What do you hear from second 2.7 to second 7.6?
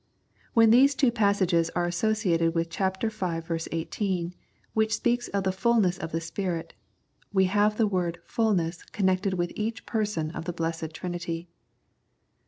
ch. v. 18, which speaks of the fulness of the Spirit, we